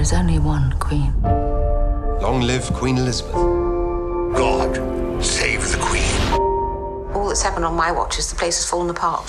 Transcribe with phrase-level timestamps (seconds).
[0.00, 1.12] is only one queen.
[1.22, 3.34] Long live Queen Elizabeth.
[3.34, 7.12] God, save the Queen.
[7.14, 9.26] All that's happened on my watch is the place has fallen apart.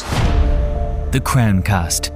[1.11, 2.11] The Crown Cast,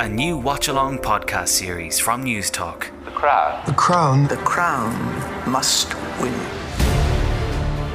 [0.00, 2.88] a new watch along podcast series from Newstalk.
[3.04, 3.62] The Crown.
[3.66, 4.26] The crown.
[4.26, 6.32] The crown must win.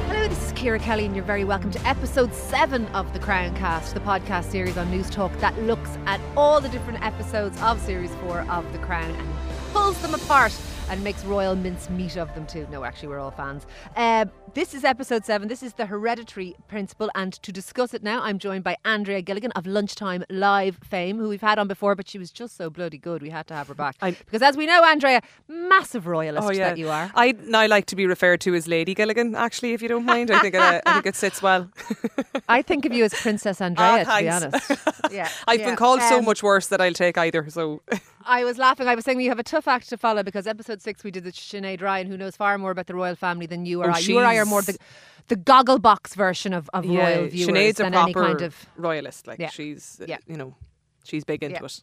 [0.08, 3.54] Hello, this is Ciara Kelly, and you're very welcome to episode seven of The Crown
[3.54, 8.14] Cast, the podcast series on Newstalk that looks at all the different episodes of series
[8.22, 9.28] four of The Crown and
[9.76, 10.52] pulls them apart
[10.88, 12.66] and makes royal mincemeat of them too.
[12.70, 13.66] No, actually, we're all fans.
[13.96, 15.48] Uh, this is episode seven.
[15.48, 19.52] This is the hereditary principle, and to discuss it now, I'm joined by Andrea Gilligan
[19.52, 22.98] of Lunchtime Live fame, who we've had on before, but she was just so bloody
[22.98, 23.96] good, we had to have her back.
[24.00, 27.10] I- because as we know, Andrea, massive royalist Oh yeah, that you are.
[27.14, 29.34] I now like to be referred to as Lady Gilligan.
[29.34, 31.68] Actually, if you don't mind, I think it, uh, I think it sits well.
[32.48, 34.70] I think of you as Princess Andrea, to be honest.
[35.10, 35.66] Yeah, I've yeah.
[35.66, 37.48] been called so Um, much worse that I'll take either.
[37.48, 37.80] So
[38.26, 38.88] I was laughing.
[38.88, 41.24] I was saying you have a tough act to follow because episode six we did
[41.24, 43.94] the Sinead Ryan, who knows far more about the royal family than you or Oh,
[43.94, 43.98] I.
[43.98, 44.76] You or I are more the
[45.28, 48.66] the goggle box version of, of royal viewers Sinead's a than proper any kind of
[48.76, 49.26] royalist.
[49.26, 49.48] Like Yeah.
[49.50, 50.18] she's, uh, Yeah.
[50.28, 50.54] you know,
[51.04, 51.64] she's big into Yeah.
[51.64, 51.80] it.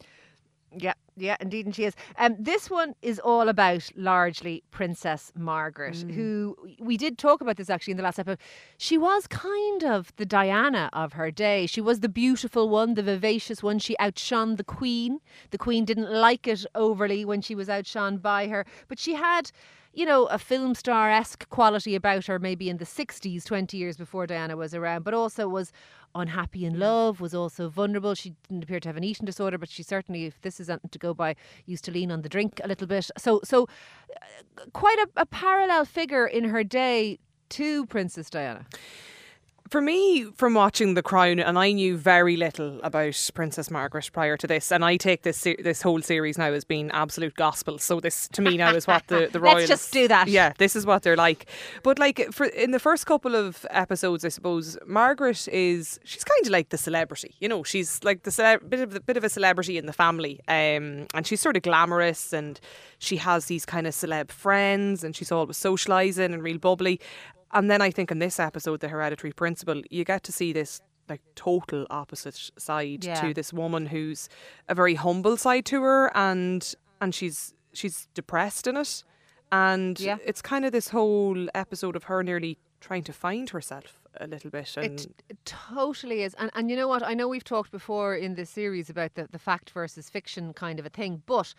[0.78, 1.94] Yeah, yeah, indeed, and she is.
[2.18, 6.12] Um, this one is all about largely Princess Margaret, Mm.
[6.14, 8.40] who we did talk about this actually in the last episode.
[8.78, 11.68] She was kind of the Diana of her day.
[11.68, 13.80] She was the beautiful one, the vivacious one.
[13.80, 15.20] She outshone the Queen.
[15.52, 19.52] The Queen didn't like it overly when she was outshone by her, but she had.
[19.96, 23.96] You know, a film star esque quality about her, maybe in the 60s, 20 years
[23.96, 25.72] before Diana was around, but also was
[26.16, 28.16] unhappy in love, was also vulnerable.
[28.16, 30.90] She didn't appear to have an eating disorder, but she certainly, if this is anything
[30.92, 33.10] to go by, used to lean on the drink a little bit.
[33.18, 33.68] So, so
[34.16, 38.66] uh, quite a, a parallel figure in her day to Princess Diana.
[39.74, 44.38] For me, from watching The Crown, and I knew very little about Princess Margaret prior
[44.38, 47.80] to this, and I take this this whole series now as being absolute gospel.
[47.80, 49.68] So this, to me, now is what the the Let's royals.
[49.68, 50.28] just do that.
[50.28, 51.48] Yeah, this is what they're like.
[51.82, 56.46] But like for in the first couple of episodes, I suppose Margaret is she's kind
[56.46, 57.34] of like the celebrity.
[57.40, 59.94] You know, she's like the cele- bit of the, bit of a celebrity in the
[59.94, 62.60] family, um, and she's sort of glamorous and
[63.00, 67.02] she has these kind of celeb friends, and she's always socialising and real bubbly.
[67.54, 70.82] And then I think in this episode, the hereditary principle, you get to see this
[71.10, 73.22] like total opposite side Yeah.
[73.22, 74.30] to this woman who's
[74.70, 79.04] a very humble side to her and and she's she's depressed in it.
[79.52, 80.18] And Yeah.
[80.26, 84.50] it's kind of this whole episode of her nearly trying to find herself a little
[84.50, 86.34] bit and It, it totally is.
[86.36, 87.04] And, and you know what?
[87.04, 90.80] I know we've talked before in this series about the, the fact versus fiction kind
[90.80, 91.54] of a thing, but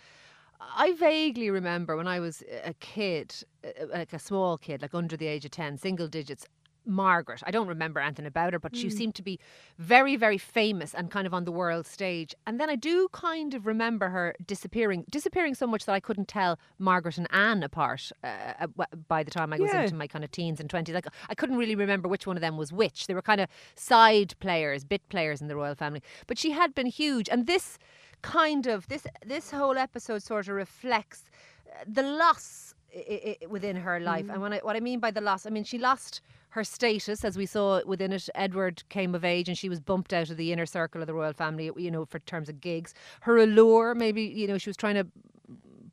[0.77, 5.17] I vaguely remember when I was a kid, uh, like a small kid, like under
[5.17, 6.47] the age of 10, single digits.
[6.87, 7.43] Margaret.
[7.47, 9.41] I don't remember anything about her, but she seemed to be
[9.79, 12.35] very, very famous and kind of on the world stage.
[12.47, 16.29] And then I do kind of remember her disappearing, disappearing so much that I couldn't
[16.29, 18.27] tell Margaret and Anne apart uh,
[18.61, 19.85] uh, by the time I was Yeah.
[19.85, 20.93] into my kind of teens and 20s.
[20.93, 23.07] Like I couldn't really remember which one of them was which.
[23.07, 26.03] They were kind of side players, bit players in the royal family.
[26.27, 27.31] But she had been huge.
[27.31, 27.79] And this
[28.25, 29.05] kind of this
[29.35, 34.27] this whole episode sort of reflects uh, the loss i- i- within her life.
[34.33, 36.21] And when I, what I mean by the loss, I mean she lost
[36.57, 38.29] her status, as we saw within it.
[38.35, 41.15] Edward came of age, and she was bumped out of the inner circle of the
[41.15, 41.71] royal family.
[41.77, 42.95] You know, for terms of gigs,
[43.27, 45.07] her allure, maybe you know, she was trying to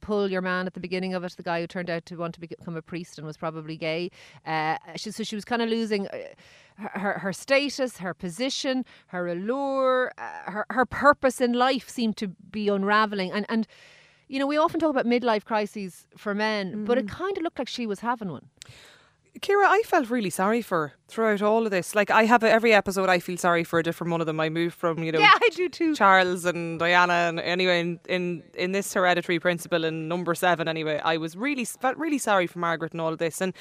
[0.02, 2.34] pull your man at the beginning of it, the guy who turned out to want
[2.34, 4.12] to become a priest and was probably gay.
[4.46, 6.18] Uh, she, so she was kind of losing uh,
[6.78, 12.18] her, her, her status, her position, her allure, uh, her, her purpose in life seemed
[12.18, 13.32] to be unraveling.
[13.32, 13.68] And, and,
[14.28, 17.60] you know, we often talk about midlife crises for men, but it kind of looked
[17.60, 18.48] like she was having one.
[19.42, 21.94] Ciara, I felt really sorry for her throughout all of this.
[21.94, 24.40] Like I have every episode, I feel sorry for a different one of them.
[24.40, 25.94] I moved from you know, Yeah, I do too.
[25.96, 31.02] Charles and Diana, and anyway, in in, in this hereditary principle in number seven, anyway,
[31.04, 33.42] I was really felt really sorry for Margaret and all of this.
[33.42, 33.54] And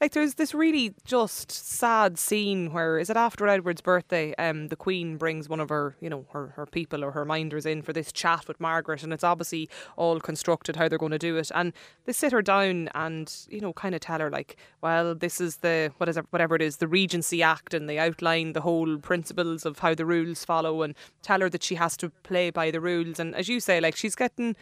[0.00, 4.34] like, there's this really just sad scene where is it after Edward's birthday?
[4.38, 7.64] Um, the Queen brings one of her, you know, her her people or her minders
[7.64, 11.18] in for this chat with Margaret, and it's obviously all constructed how they're going to
[11.18, 11.50] do it.
[11.54, 11.72] And
[12.04, 15.58] they sit her down and you know, kind of tell her like, well, this is
[15.58, 18.98] the what is it, whatever it is, the Regency Act, and they outline the whole
[18.98, 22.70] principles of how the rules follow, and tell her that she has to play by
[22.70, 23.20] the rules.
[23.20, 24.56] And as you say, like she's getting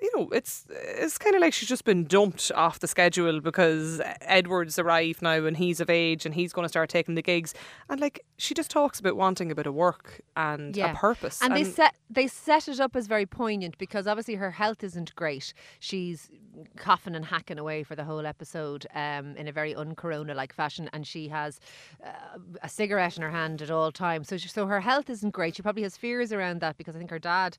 [0.00, 4.00] you know, it's it's kind of like she's just been dumped off the schedule because
[4.22, 7.54] Edward's arrived now and he's of age and he's going to start taking the gigs.
[7.88, 11.40] And like she just talks about wanting a bit of work and a purpose.
[11.42, 15.14] And, they set they set it up as very poignant because obviously her health isn't
[15.16, 15.52] great.
[15.78, 16.30] She's
[16.76, 20.88] coughing and hacking away for the whole episode um, in a very un-corona like fashion,
[20.92, 21.60] and she has
[22.04, 24.28] uh, a cigarette in her hand at all times.
[24.28, 25.56] So she, so her health isn't great.
[25.56, 27.56] She probably has fears around that because I think her dad,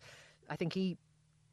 [0.49, 0.97] I think he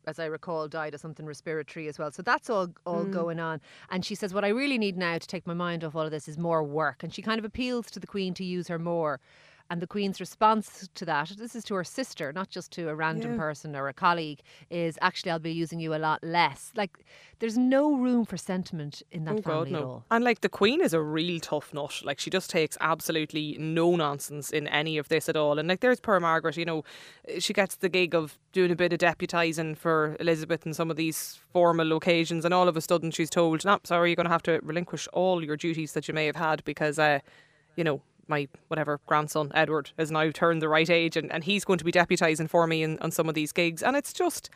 [0.08, 2.10] as I recall, died of something respiratory as well.
[2.10, 3.12] So that's all all Mm.
[3.12, 3.60] going on.
[3.90, 6.10] And she says, what I really need now to take my mind off all of
[6.10, 7.02] this is more work.
[7.04, 9.20] And she kind of appeals to the Queen to use her more.
[9.70, 12.94] And the Queen's response to that, this is to her sister, not just to a
[12.94, 13.36] random Yeah.
[13.36, 16.72] person or a colleague, is actually I'll be using you a lot less.
[16.74, 16.98] Like
[17.38, 19.88] there's no room for sentiment in that Oh family God, at no.
[19.90, 20.04] all.
[20.10, 22.00] And like the Queen is a real tough nut.
[22.02, 25.58] Like she just takes absolutely no nonsense in any of this at all.
[25.58, 26.82] And like there's poor Margaret, you know,
[27.38, 30.96] she gets the gig of doing a bit of deputising for Elizabeth in some of
[30.96, 34.32] these formal occasions, and all of a sudden she's told, "No, sorry, you're going to
[34.32, 37.18] have to relinquish all your duties that you may have had because, uh,
[37.76, 41.64] you know." My whatever grandson Edward has now turned the right age, and, and he's
[41.64, 44.50] going to be deputising for me in, on some of these gigs, and it's just,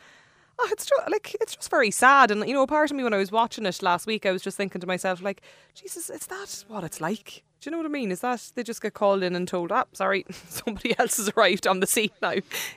[0.59, 3.03] Oh, it's just like it's just very sad, and you know, a part of me
[3.03, 5.41] when I was watching it last week, I was just thinking to myself, like,
[5.73, 7.43] Jesus, is that what it's like?
[7.59, 8.11] Do you know what I mean?
[8.11, 11.65] Is that they just get called in and told, "Ah, sorry, somebody else has arrived
[11.65, 12.33] on the scene now.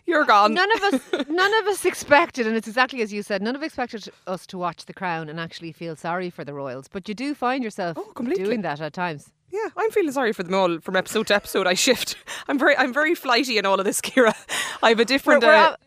[0.07, 3.43] You're gone." None of us, none of us expected, and it's exactly as you said.
[3.43, 6.55] None of us expected us to watch The Crown and actually feel sorry for the
[6.55, 9.33] royals, but you do find yourself Oh, doing that at times.
[9.53, 11.67] Yeah, I'm feeling sorry for them all from episode to episode.
[11.67, 12.17] I shift.
[12.49, 14.35] I'm very, I'm very flighty in all of this, Ciara.
[14.83, 15.43] I have a We're, different.
[15.43, 15.79] we're, uh, ob-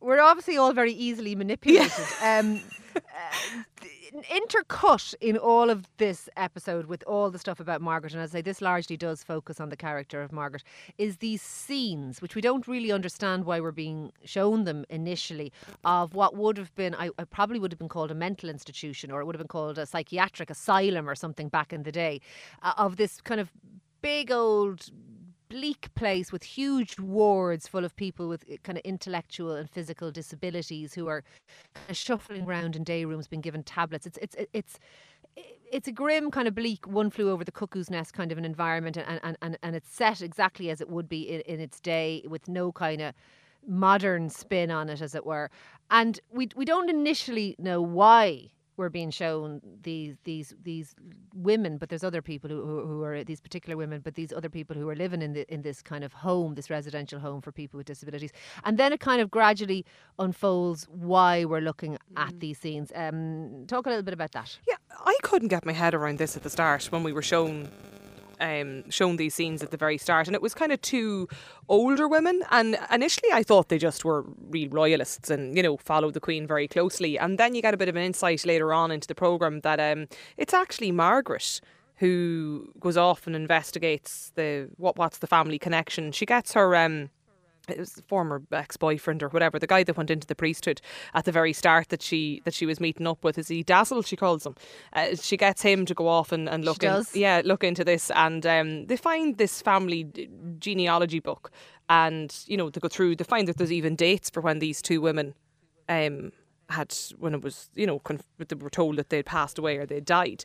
[0.00, 1.92] we're obviously all very easily manipulated.
[2.22, 2.60] Um,
[2.96, 3.00] uh,
[4.30, 8.40] intercut in all of this episode with all the stuff about Margaret, and I say,
[8.40, 10.62] this largely does focus on the character of Margaret,
[10.98, 15.52] is these scenes, which we don't really understand why we're being shown them initially,
[15.84, 19.10] of what would have been, I, I probably would have been called a mental institution,
[19.10, 22.20] or it would have been called a psychiatric asylum or something back in the day,
[22.62, 23.52] uh, of this kind of
[24.02, 24.90] big old
[25.50, 30.10] bleak place with huge wards full of people with eh, kind of intellectual and physical
[30.10, 31.22] disabilities who are
[31.74, 34.06] kind of shuffling around in day rooms being given tablets.
[34.06, 34.78] It's it's eh, it's
[35.36, 38.38] eh, it's a grim kind of bleak one flew over the cuckoo's nest kind of
[38.38, 41.60] an environment and and, and, and it's set exactly as it would be in, in
[41.60, 43.12] its day with no kind of
[43.66, 45.50] modern spin on it as it were.
[45.90, 50.94] And we we don't initially know why we're being shown these these these
[51.34, 54.48] women, but there's other people who, who, who are these particular women, but these other
[54.48, 57.52] people who are living in the in this kind of home, this residential home for
[57.52, 58.32] people with disabilities,
[58.64, 59.84] and then it kind of gradually
[60.18, 62.92] unfolds why we're looking at these scenes.
[62.94, 64.58] Um, talk a little bit about that.
[64.66, 67.68] Yeah, I couldn't get my head around this at the start when we were shown
[68.40, 71.28] um, shown these scenes at the very start, and it was kind of two
[71.68, 72.42] older women.
[72.50, 76.46] And initially, I thought they just were real royalists and you know followed the Queen
[76.46, 77.18] very closely.
[77.18, 79.80] And then you get a bit of an insight later on into the program that
[79.80, 80.06] um,
[80.36, 81.60] it's actually Margaret
[81.96, 86.12] who goes off and investigates the what what's the family connection.
[86.12, 86.74] She gets her.
[86.74, 87.10] Um,
[87.70, 90.80] it was a former ex-boyfriend or whatever, the guy that went into the priesthood
[91.14, 93.38] at the very start that she that she was meeting up with.
[93.38, 94.02] Is he Dazzle?
[94.02, 94.54] She calls him.
[94.92, 97.16] Uh, she gets him to go off and, and look in, does.
[97.16, 100.08] yeah, look into this, and um, they find this family
[100.58, 101.50] genealogy book,
[101.88, 103.16] and you know they go through.
[103.16, 105.34] They find that there's even dates for when these two women
[105.88, 106.32] um,
[106.70, 109.86] had when it was you know conf- they were told that they'd passed away or
[109.86, 110.44] they died,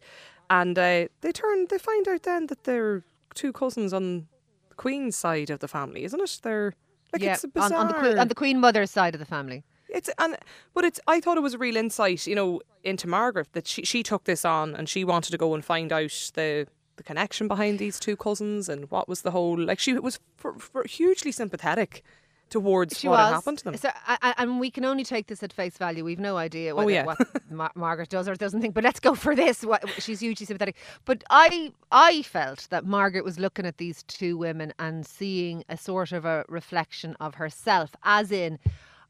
[0.49, 4.27] and uh, they turn they find out then that they're two cousins on
[4.69, 6.39] the Queen's side of the family, isn't it?
[6.41, 6.73] They're
[7.15, 9.25] like yeah, it's a on, on the queen, on the Queen Mother's side of the
[9.25, 9.63] family.
[9.89, 10.37] It's and
[10.73, 13.85] but it's I thought it was a real insight, you know, into Margaret that she
[13.85, 16.67] she took this on and she wanted to go and find out the
[16.97, 20.57] the connection behind these two cousins and what was the whole like she was for,
[20.59, 22.03] for hugely sympathetic
[22.49, 23.27] towards She what was.
[23.27, 23.77] had happened to them.
[23.77, 26.03] So, I- I- and we can only take this at face value.
[26.05, 27.05] We've no idea oh, whether, Oh, yeah.
[27.05, 27.17] what
[27.51, 28.73] Mar- Margaret does or doesn't think.
[28.73, 29.63] But let's go for this.
[29.63, 30.75] What, she's hugely sympathetic.
[31.05, 35.77] But I, I felt that Margaret was looking at these two women and seeing a
[35.77, 38.59] sort of a reflection of herself, as in.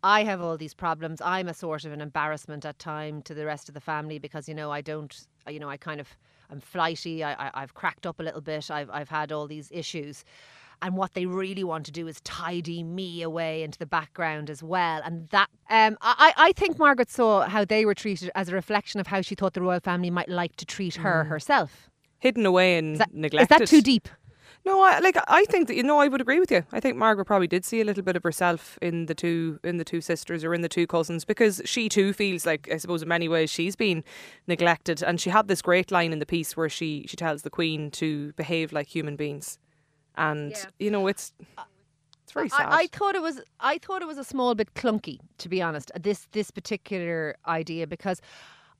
[0.03, 1.19] I have all these problems.
[1.21, 4.47] I'm a sort of an embarrassment at time to the rest of the family because
[4.47, 5.11] you know I don't,
[5.49, 6.07] you know I kind of
[6.51, 7.23] I'm flighty.
[7.23, 8.69] I, I I've cracked up a little bit.
[8.69, 10.23] I've I've had all these issues,
[10.81, 14.61] and what they really want to do is tidy me away into the background as
[14.61, 15.01] well.
[15.03, 18.99] And that, um, I, I think Margaret saw how they were treated as a reflection
[18.99, 21.89] of how she thought the royal family might like to treat her herself.
[22.19, 23.53] Hidden away and Is that, neglected.
[23.53, 24.07] Is that too deep?
[24.65, 26.63] No, I like I think that you know I would agree with you.
[26.71, 29.77] I think Margaret probably did see a little bit of herself in the two in
[29.77, 33.03] the two sisters or in the two cousins because she too feels like I suppose
[33.03, 34.03] in many ways she's been
[34.47, 37.51] neglected and she had this great line in the piece where she she tells the
[37.51, 39.59] queen to behave like human beings.
[40.17, 40.65] And Yeah.
[40.79, 41.33] you know it's
[42.23, 42.67] it's very sad.
[42.67, 45.61] I, I thought it was I thought it was a small bit clunky, to be
[45.61, 45.91] honest.
[45.95, 48.21] Uh, this this particular idea because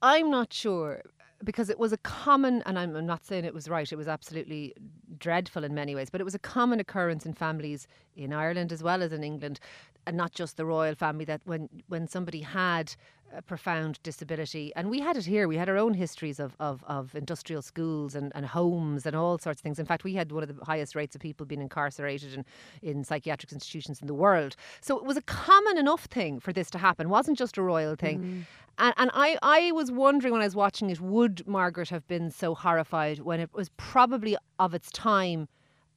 [0.01, 1.01] I'm not sure
[1.43, 3.91] because it was a common and I'm, I'm not saying it was right.
[3.91, 4.73] It was absolutely
[5.19, 8.81] dreadful in many ways, but it was a common occurrence in families in Ireland as
[8.81, 9.59] well as in England,
[10.07, 11.25] and not just the royal family.
[11.25, 12.95] That when when somebody had
[13.35, 14.71] a profound disability.
[14.75, 15.47] And we had it here.
[15.47, 19.37] We had our own histories of, of, of industrial schools and, and homes and all
[19.37, 19.79] sorts of things.
[19.79, 22.45] In fact, we had one of the highest rates of people being incarcerated in,
[22.81, 24.55] in psychiatric institutions in the world.
[24.81, 27.07] So it was a common enough thing for this to happen.
[27.07, 28.19] It wasn't just a royal thing.
[28.19, 28.45] Mm.
[28.77, 32.29] And, and I, I was wondering when I was watching it, would Margaret have been
[32.31, 35.47] so horrified when it was probably of its time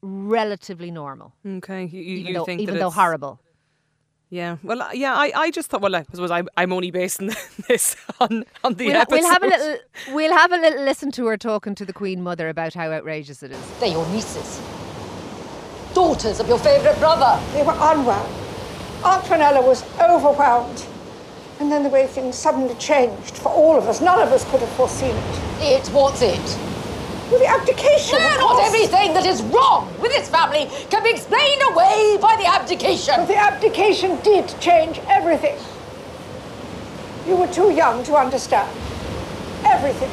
[0.01, 3.41] relatively normal, Okay, you, you, even you though think even though it's- horrible.
[4.31, 7.31] Yeah, well, uh, yeah, I, I just thought, well, I suppose I'm, I'm only basing
[7.69, 9.21] this on on the We'll, episode.
[9.21, 9.77] we'll have a little
[10.15, 13.43] we'll have a little listen to her talking to the Queen Mother about how outrageous
[13.43, 13.71] it is.
[13.81, 14.61] They're your nieces.
[15.95, 17.43] Daughters of your favourite brother.
[17.55, 18.27] They were unwell.
[19.05, 20.85] Aunt Fenella was overwhelmed.
[21.61, 24.01] And then the way things suddenly changed for all of us.
[24.01, 25.41] None of us could have foreseen it.
[25.61, 26.39] It, what's it?
[27.31, 28.19] Well, the abdication.
[28.19, 32.47] No, not everything that is wrong with this family can be explained away by the
[32.47, 33.17] abdication.
[33.19, 35.59] But the abdication did change everything.
[37.27, 38.71] You were too young to understand.
[39.67, 40.11] Everything.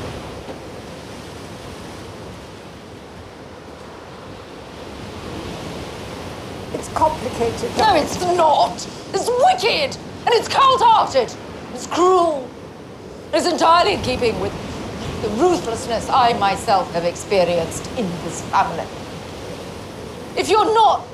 [6.73, 7.77] It's complicated.
[7.77, 8.73] No, it's not.
[9.13, 9.95] It's wicked
[10.25, 11.33] and it's cold-hearted.
[11.73, 12.49] It's cruel.
[13.31, 14.51] It's entirely in keeping with
[15.21, 18.85] the ruthlessness I myself have experienced in this family.
[20.37, 21.05] If you're not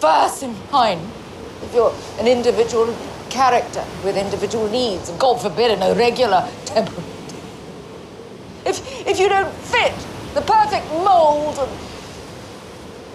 [0.00, 1.00] first in line,
[1.62, 2.94] if you're an individual
[3.30, 7.34] character with individual needs, and God forbid an irregular temperament,
[8.64, 9.94] if, if you don't fit
[10.34, 11.68] the perfect mold of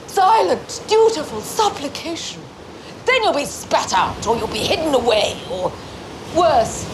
[0.07, 2.41] silent, dutiful supplication,
[3.05, 5.71] then you'll be spat out, or you'll be hidden away, or
[6.35, 6.85] worse,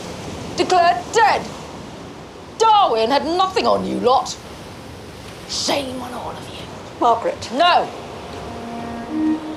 [0.55, 1.45] declared dead.
[2.57, 4.37] Darwin had nothing on you lot.
[5.49, 6.99] Shame on all of you.
[6.99, 7.49] Margaret.
[7.53, 7.89] No,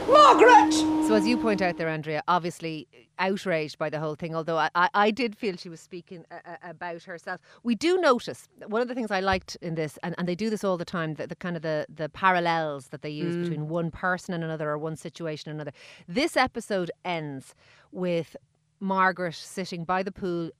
[0.08, 0.72] Margaret!
[1.06, 2.88] So as you point out there, Andrea, obviously
[3.18, 4.34] outraged by the whole thing.
[4.34, 7.40] Although I, I, I did feel she was speaking uh, uh, about herself.
[7.62, 10.50] We do notice one of the things I liked in this, and, and they do
[10.50, 13.68] this all the time, the, the kind of the the parallels that they use between
[13.68, 15.76] one person and another, or one situation and another.
[16.06, 17.54] This episode ends
[17.92, 18.36] with
[18.80, 20.50] Margaret sitting by the pool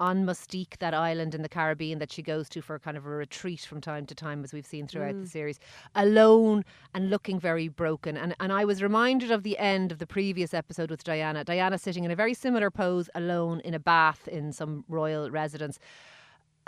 [0.00, 3.10] on Mustique, that island in the Caribbean that she goes to for kind of a
[3.10, 5.30] retreat from time to time, as we've seen throughout the mm.
[5.30, 5.60] series,
[5.94, 6.64] alone
[6.94, 8.16] and looking very broken.
[8.16, 11.44] And and I was reminded of the end of the previous episode with Diana.
[11.44, 15.78] Diana sitting in a very similar pose, alone in a bath in some royal residence.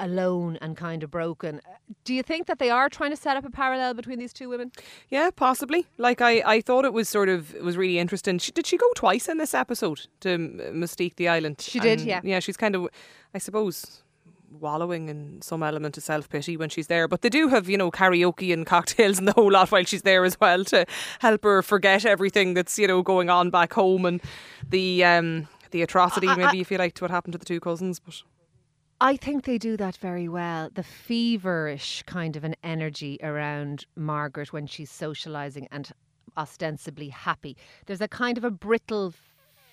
[0.02, 1.60] Alone and kind of broken.
[2.04, 4.48] Do you think that they are trying to set up a parallel between these two
[4.48, 4.72] women?
[5.08, 5.86] Yeah, possibly.
[5.96, 8.38] Like I, I thought it was sort of it was really interesting.
[8.38, 11.60] She, did she go twice in this episode to M- Mustique the Island?
[11.60, 12.20] She did, yeah.
[12.24, 12.88] Yeah, she's kind of,
[13.32, 14.02] I suppose,
[14.50, 17.06] wallowing in some element of self pity when she's there.
[17.06, 20.02] But they do have you know karaoke and cocktails and the whole lot while she's
[20.02, 20.84] there as well to
[21.20, 24.20] help her forget everything that's you know going on back home and
[24.68, 28.00] the um the atrocity maybe if you like to what happened to the two cousins.
[28.00, 28.22] But
[29.02, 30.70] I think they do that very well.
[30.72, 35.90] The feverish kind of an energy around Margaret when she's socializing and
[36.36, 37.56] ostensibly happy.
[37.86, 39.12] There's a kind of a brittle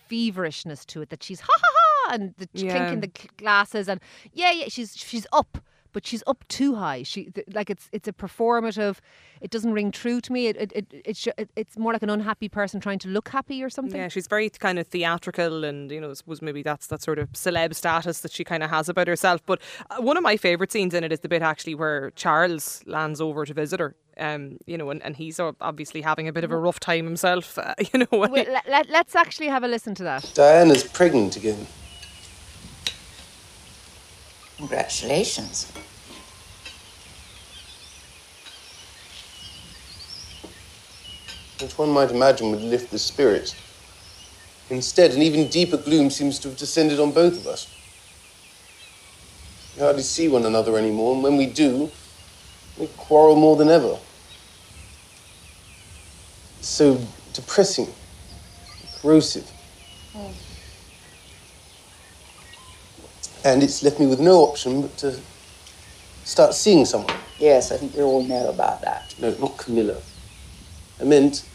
[0.08, 1.70] feverishness to it that she's ha ha
[2.08, 2.72] ha and the Yeah.
[2.76, 4.00] clinking the glasses and
[4.34, 5.60] yeah yeah she's she's up
[5.94, 7.04] but she's up too high.
[7.04, 8.98] She th- like it's it's a performative.
[9.42, 10.48] It doesn't ring true to me.
[10.48, 13.30] It it, it, it, sh- it it's more like an unhappy person trying to look
[13.30, 14.00] happy or something.
[14.00, 17.20] Yeah, she's very kind of theatrical, and you know, I suppose maybe that's that sort
[17.20, 19.42] of celeb status that she kind of has about herself.
[19.46, 22.84] But uh, one of my favourite scenes in it is the bit actually where Charles
[22.86, 23.96] lands over to visit her.
[24.18, 27.58] Um, you know, and, and he's obviously having a bit of a rough time himself.
[27.58, 30.30] Uh, you know, when Well, let, let, let's actually have a listen to that.
[30.34, 31.66] Diana's pregnant again.
[34.60, 35.72] Congratulations.
[41.62, 43.56] which one might imagine would lift the spirit.
[44.70, 47.68] Instead, an even deeper gloom seems to have descended on both of us.
[49.76, 51.92] We hardly see one another anymore, and when we do,
[52.78, 53.98] we quarrel more than ever.
[56.60, 57.00] It's so
[57.34, 57.88] depressing,
[59.02, 59.50] corrosive.
[60.14, 60.49] Hmm.
[63.44, 65.20] And it's left me with no option but to
[66.24, 67.16] start seeing someone.
[67.38, 69.16] Yes, I think we all know about that.
[69.20, 70.02] No, not Camilla.
[71.00, 71.48] I meant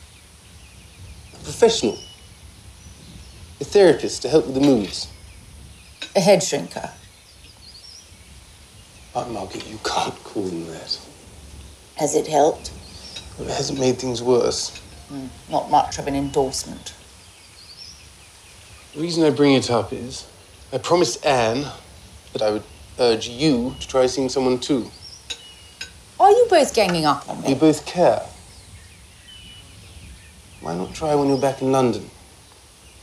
[1.34, 1.98] a professional.
[3.60, 5.08] A therapist to help with the moods.
[6.16, 6.90] A head shrinker.
[9.12, 10.98] But Margaret, you can't call them that.
[11.96, 12.72] Has it helped?
[13.38, 14.76] It hasn't made things worse.
[15.08, 16.94] Hmm, not much of an endorsement.
[18.94, 20.26] The reason I bring it up is
[20.74, 21.70] I promised Anne
[22.32, 22.64] that I would
[22.98, 24.90] urge you to try seeing someone too.
[26.18, 27.54] Are you both ganging up on We me?
[27.54, 28.20] both care.
[30.60, 32.10] Why not try when you're back in London?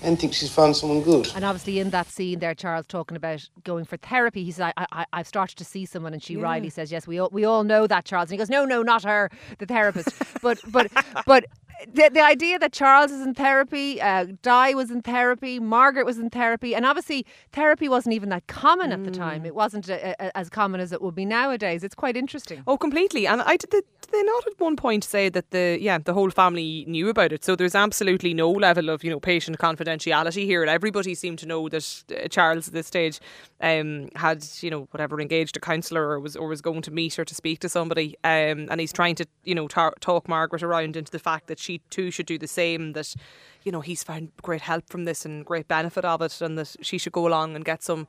[0.01, 1.31] Anne thinks she's found someone good.
[1.33, 4.43] And obviously, in that scene there, Charles talking about going for therapy.
[4.43, 6.11] He says, I, I, I've started to see someone.
[6.11, 8.29] And she, Riley, says, Yes, we all, we all know that, Charles.
[8.29, 10.09] And he goes, No, no, not her, the therapist.
[10.41, 10.91] but, but,
[11.25, 11.45] but.
[11.93, 16.17] The, the idea that Charles is in therapy, uh, Di was in therapy, Margaret was
[16.17, 19.45] in therapy, and obviously therapy wasn't even that common at the time.
[19.45, 21.83] It wasn't a, a, as common as it would be nowadays.
[21.83, 22.63] It's quite interesting.
[22.67, 23.25] Oh, completely.
[23.25, 26.29] And I did, did they not at one point say that the yeah the whole
[26.29, 27.43] family knew about it?
[27.43, 30.63] So there's absolutely no level of you know patient confidentiality here.
[30.65, 33.19] Everybody seemed to know that uh, Charles at this stage
[33.61, 37.17] um, had you know whatever engaged a counsellor or was or was going to meet
[37.17, 38.15] or to speak to somebody.
[38.23, 41.59] Um, and he's trying to you know tar- talk Margaret around into the fact that
[41.59, 42.93] she too should do the same.
[42.93, 43.15] That
[43.63, 46.75] you know he's found great help from this and great benefit of it, and that
[46.81, 48.07] she should go along and get some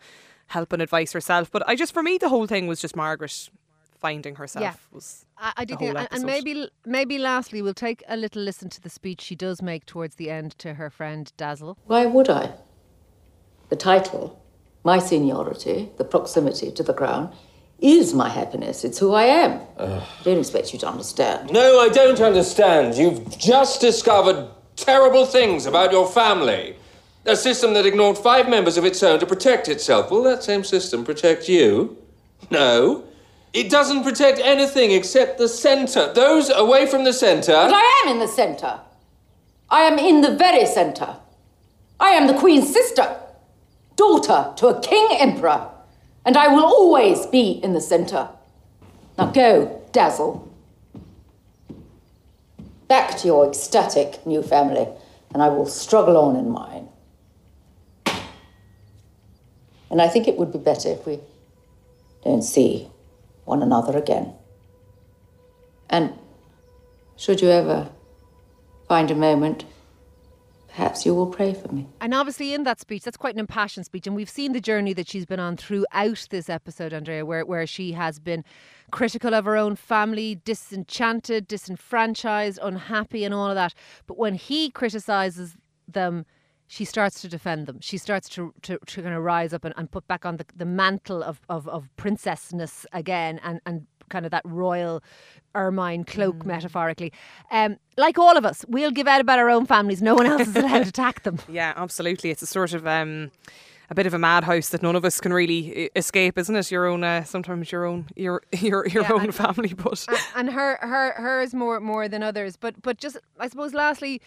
[0.49, 1.51] help and advice herself.
[1.51, 3.51] But I just for me the whole thing was just Margaret
[4.03, 4.75] finding herself Yeah.
[4.91, 8.17] was I, I do the think, whole and, and maybe, maybe lastly, we'll take a
[8.17, 11.79] little listen to the speech she does make towards the end to her friend Dazzle.
[11.87, 12.51] Why would I?
[13.69, 14.43] The title,
[14.85, 17.33] my seniority, the proximity to the crown,
[17.83, 18.85] is my happiness.
[18.85, 19.61] It's who I am.
[19.79, 21.53] I don't expect you to understand.
[21.53, 22.95] No, I don't understand.
[22.97, 26.77] You've just discovered terrible things about your family.
[27.27, 30.11] A system that ignored five members of its own to protect itself.
[30.11, 31.97] Will that same system protect you?
[32.51, 33.05] No.
[33.53, 36.13] It doesn't protect anything except the centre.
[36.13, 37.53] Those away from the centre.
[37.53, 38.81] But I am in the centre.
[39.71, 41.17] I am in the very centre.
[42.01, 43.17] I am the Queen's sister,
[43.95, 45.69] daughter to a King Emperor,
[46.25, 48.29] and I will always be in the centre.
[49.19, 50.49] Now go, Dazzle.
[52.89, 54.87] Back to your ecstatic new family,
[55.33, 56.89] and I will struggle on in mine.
[59.91, 61.21] And I think it would be better if we
[62.25, 62.89] don't see
[63.45, 64.33] one another again.
[65.91, 66.13] And
[67.17, 67.91] should you ever
[68.89, 69.65] find a moment,
[70.75, 71.87] perhaps you will pray for me.
[72.01, 74.07] And obviously, in that speech, that's quite an impassioned speech.
[74.07, 77.67] And we've seen the journey that she's been on throughout this episode, Andrea, where, where
[77.67, 78.43] she has been
[78.91, 83.75] critical of her own family, disenchanted, disenfranchised, unhappy, and all of that.
[84.07, 86.25] But when he criticises them,
[86.69, 87.79] she starts to defend them.
[87.83, 90.47] She starts to, to, to kind of rise up and, and put back on the,
[90.57, 95.03] the mantle of, of, of princessness again and, and kind of that royal
[95.55, 97.13] ermine cloak, metaphorically.
[97.51, 100.01] Um, like all of us, we'll give out about our own families.
[100.01, 101.39] No one else is allowed to attack them.
[101.49, 102.31] Yeah, absolutely.
[102.31, 103.31] It's a sort of um,
[103.91, 106.71] a bit of a madhouse that none of us can really escape, isn't it?
[106.71, 110.49] Your own, uh, sometimes your own, your your your Yeah, own and- family, but and
[110.51, 112.57] her her hers more more than others.
[112.57, 114.23] But but just I suppose lastly,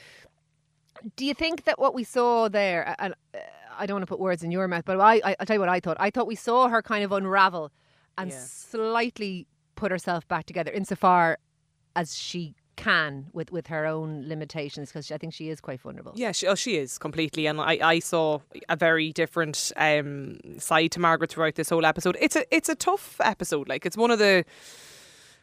[1.15, 3.39] do you think that what we saw there, and uh,
[3.79, 5.59] I don't want to put words in your mouth, but I, I I'll tell you
[5.59, 5.97] what I thought.
[5.99, 7.71] I thought we saw her kind of unravel
[8.17, 8.39] and Yeah.
[8.39, 11.37] slightly put herself back together insofar
[11.95, 16.11] as she can with with her own limitations because I think she is quite vulnerable.
[16.15, 17.45] yeah, she, oh, she is completely.
[17.45, 22.17] And I, I saw a very different um, side to Margaret throughout this whole episode.
[22.19, 23.69] It's a it's a tough episode.
[23.69, 24.43] Like it's one of the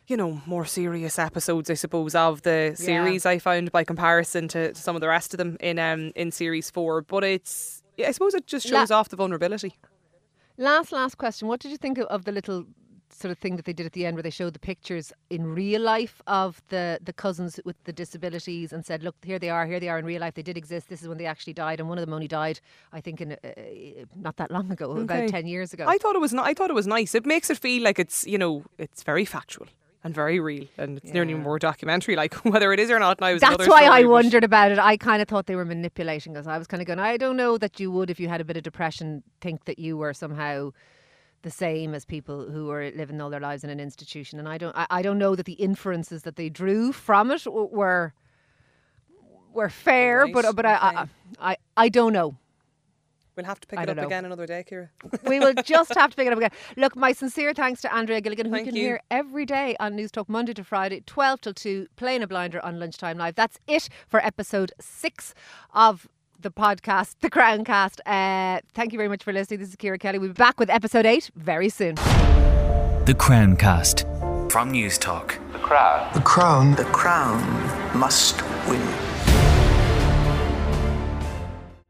[0.08, 3.24] you know more serious episodes, I suppose, of the series.
[3.24, 6.32] I found by comparison to, to some of the rest of them in um in
[6.32, 7.00] series four.
[7.00, 9.78] But it's yeah, I suppose it just La- shows off the vulnerability.
[10.58, 11.48] Last last question.
[11.48, 12.66] What did you think of, of the little
[13.14, 15.46] sort of thing that they did at the end where they showed the pictures in
[15.54, 19.66] real life of the the cousins with the disabilities and said, look, here they are,
[19.66, 20.34] here they are in real life.
[20.34, 20.88] They did exist.
[20.88, 22.60] This is when they actually died, and one of them only died,
[22.92, 25.84] I think, in uh, not that long ago, about ten years ago.
[25.86, 26.34] I thought it was.
[26.34, 27.14] I thought it was nice.
[27.14, 29.68] It makes it feel like it's you know it's very factual
[30.04, 33.18] and very real, and it's nearly more documentary, like whether it is or not.
[33.18, 34.78] That's why I story, but- wondered about it.
[34.78, 36.46] I kind of thought they were manipulating us.
[36.46, 38.44] I was kind of going, I don't know that you would, if you had a
[38.44, 40.72] bit of depression, think that you were somehow
[41.42, 44.38] the same as people who are living all their lives in an institution.
[44.38, 47.46] And I don't, I, I don't know that the inferences that they drew from it
[47.46, 48.12] were
[49.52, 51.06] were fair, Right, but but I, I.
[51.52, 52.36] I I don't know.
[53.36, 54.06] We'll have to pick I it up know.
[54.06, 54.90] again another day, Ciara.
[55.26, 56.50] We will just have to pick it up again.
[56.76, 58.82] Look, my sincere thanks to Andrea Gilligan, who Thank can you.
[58.82, 62.78] hear every day on Newstalk Monday to Friday, 12 till 2, playing a blinder on
[62.78, 63.34] Lunchtime Live.
[63.34, 65.32] That's it for episode six
[65.72, 66.08] of
[66.42, 68.00] the podcast, The Crown Cast.
[68.06, 69.60] Uh, thank you very much for listening.
[69.60, 70.18] This is Ciara Kelly.
[70.18, 71.94] We'll be back with episode eight very soon.
[71.94, 74.00] The Crown Cast
[74.50, 75.38] from Newstalk.
[75.52, 76.12] The crown.
[76.14, 79.11] The crown The Crown must win.